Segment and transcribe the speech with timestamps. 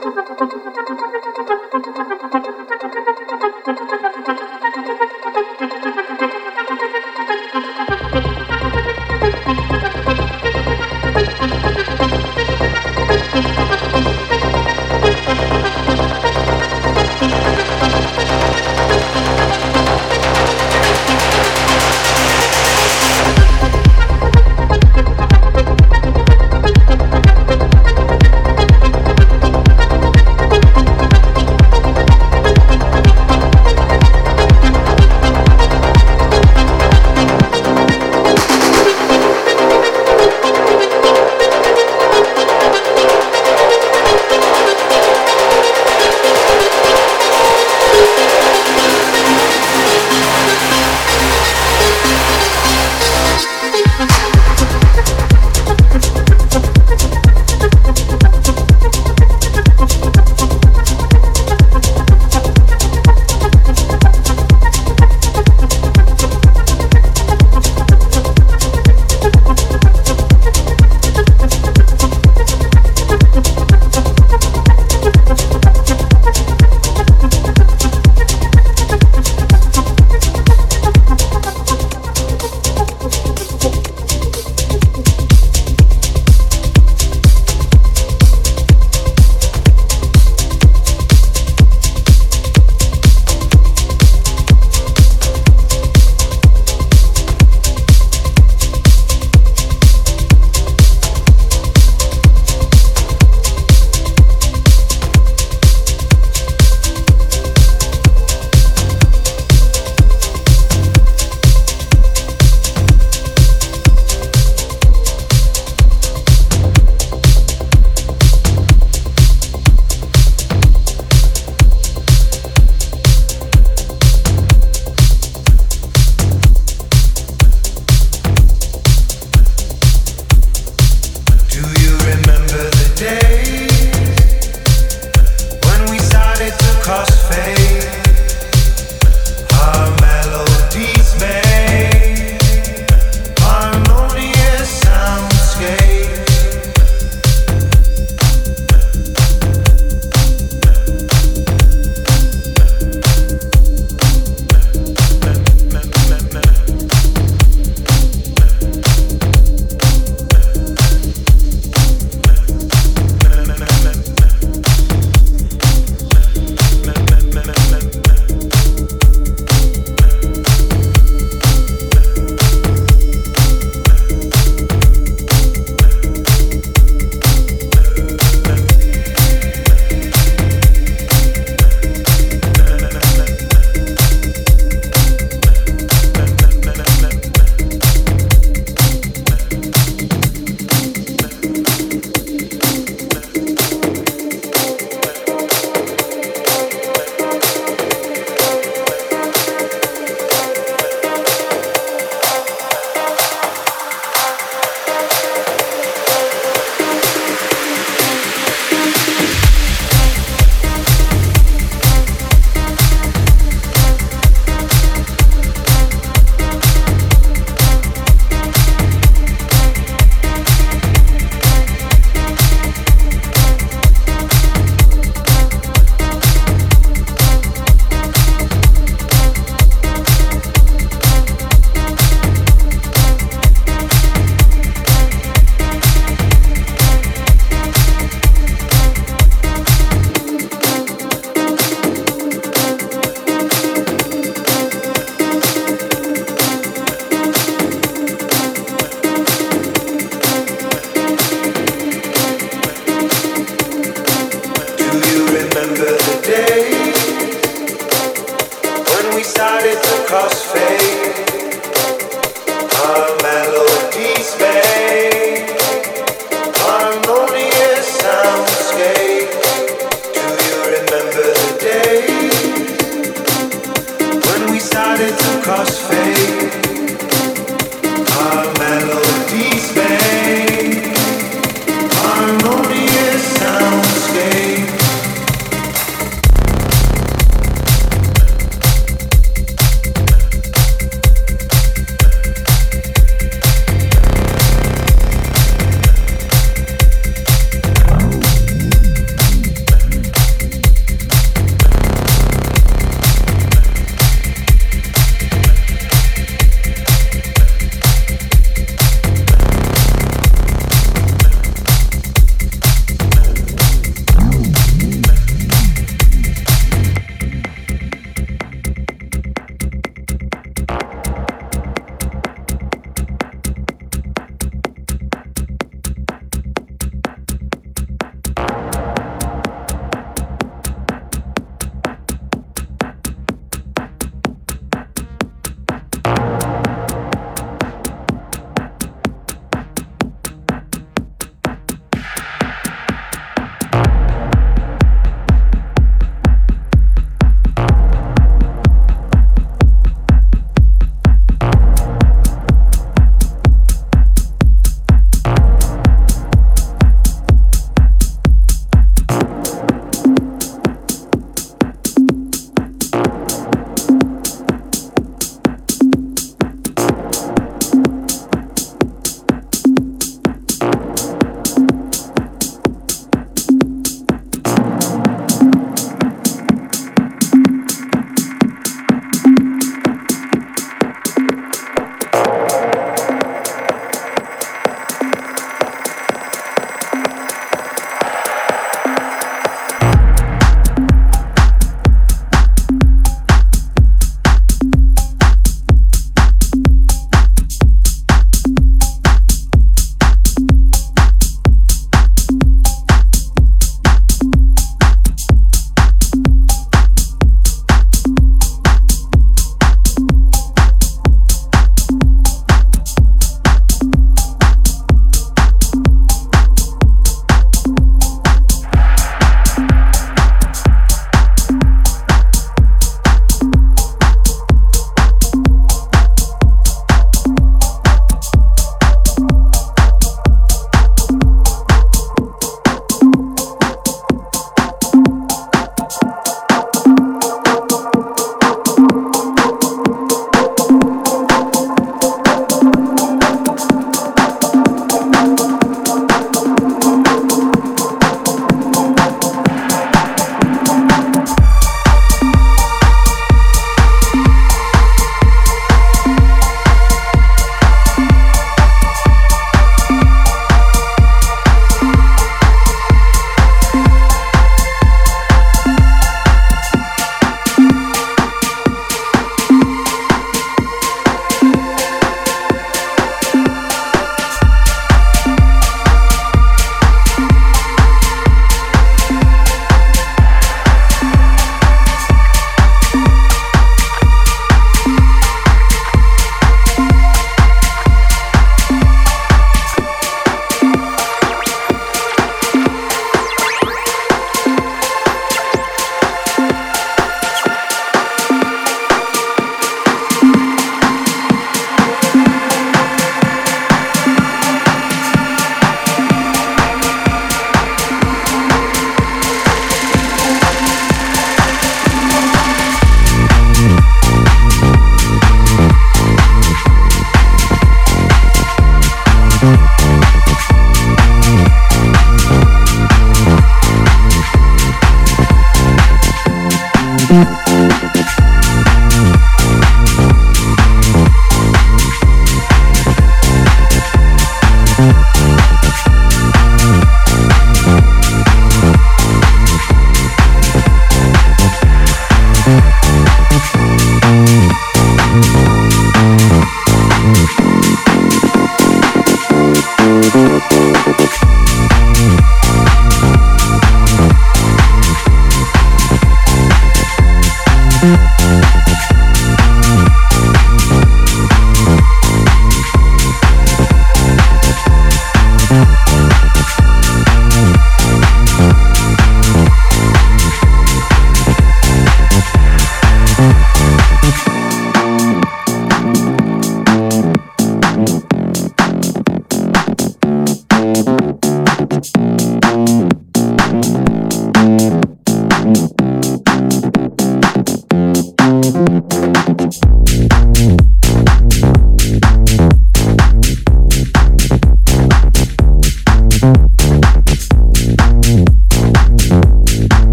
[0.00, 1.07] ¡Gracias!